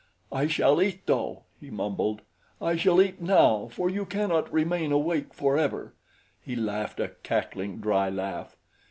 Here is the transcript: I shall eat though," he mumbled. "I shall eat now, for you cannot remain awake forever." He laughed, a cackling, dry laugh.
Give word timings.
I 0.31 0.47
shall 0.47 0.81
eat 0.81 1.05
though," 1.05 1.43
he 1.59 1.69
mumbled. 1.69 2.23
"I 2.59 2.75
shall 2.75 2.99
eat 3.03 3.21
now, 3.21 3.67
for 3.67 3.87
you 3.87 4.03
cannot 4.03 4.51
remain 4.51 4.91
awake 4.91 5.31
forever." 5.31 5.93
He 6.41 6.55
laughed, 6.55 6.99
a 6.99 7.09
cackling, 7.21 7.77
dry 7.77 8.09
laugh. 8.09 8.57